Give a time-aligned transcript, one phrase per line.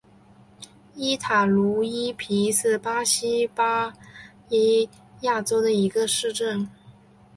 [0.95, 3.93] 伊塔茹伊皮是巴西巴
[4.49, 4.89] 伊
[5.19, 6.67] 亚州的一个市镇。